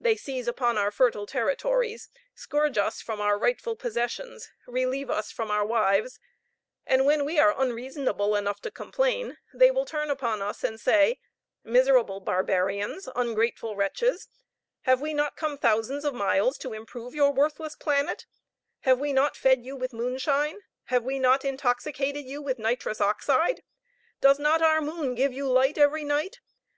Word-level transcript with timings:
They 0.00 0.16
seize 0.16 0.48
upon 0.48 0.76
our 0.76 0.90
fertile 0.90 1.24
territories, 1.24 2.08
scourge 2.34 2.76
us 2.78 3.00
from 3.00 3.20
our 3.20 3.38
rightful 3.38 3.76
possessions, 3.76 4.50
relieve 4.66 5.08
us 5.08 5.30
from 5.30 5.52
our 5.52 5.64
wives, 5.64 6.18
and 6.84 7.06
when 7.06 7.24
we 7.24 7.38
are 7.38 7.54
unreasonable 7.56 8.34
enough 8.34 8.58
to 8.62 8.72
complain, 8.72 9.38
they 9.54 9.70
will 9.70 9.84
turn 9.84 10.10
upon 10.10 10.42
us 10.42 10.64
and 10.64 10.80
say, 10.80 11.20
"Miserable 11.62 12.18
barbarians! 12.18 13.08
ungrateful 13.14 13.76
wretches! 13.76 14.26
have 14.80 15.00
we 15.00 15.14
not 15.14 15.36
come 15.36 15.56
thousands 15.56 16.04
of 16.04 16.12
miles 16.12 16.58
to 16.58 16.72
improve 16.72 17.14
your 17.14 17.30
worthless 17.30 17.76
planet? 17.76 18.26
have 18.80 18.98
we 18.98 19.12
not 19.12 19.36
fed 19.36 19.64
you 19.64 19.76
with 19.76 19.92
moonshine! 19.92 20.58
have 20.86 21.04
we 21.04 21.20
not 21.20 21.44
intoxicated 21.44 22.24
you 22.24 22.42
with 22.42 22.58
nitrous 22.58 23.00
oxide? 23.00 23.62
does 24.20 24.40
not 24.40 24.60
our 24.60 24.80
moon 24.80 25.14
give 25.14 25.32
you 25.32 25.48
light 25.48 25.78
every 25.78 26.02
night? 26.02 26.40